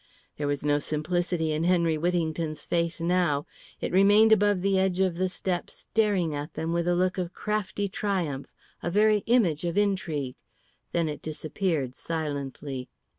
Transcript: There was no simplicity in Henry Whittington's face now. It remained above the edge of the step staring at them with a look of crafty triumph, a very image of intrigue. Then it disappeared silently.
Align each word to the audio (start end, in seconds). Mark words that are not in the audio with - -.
There 0.37 0.47
was 0.47 0.65
no 0.65 0.79
simplicity 0.79 1.51
in 1.51 1.63
Henry 1.63 1.93
Whittington's 1.95 2.65
face 2.65 2.99
now. 2.99 3.45
It 3.79 3.91
remained 3.91 4.31
above 4.31 4.63
the 4.63 4.79
edge 4.79 4.99
of 4.99 5.13
the 5.17 5.29
step 5.29 5.69
staring 5.69 6.33
at 6.33 6.55
them 6.55 6.73
with 6.73 6.87
a 6.87 6.95
look 6.95 7.19
of 7.19 7.33
crafty 7.33 7.87
triumph, 7.87 8.51
a 8.81 8.89
very 8.89 9.19
image 9.27 9.63
of 9.63 9.77
intrigue. 9.77 10.37
Then 10.91 11.07
it 11.07 11.21
disappeared 11.21 11.93
silently. 11.93 12.89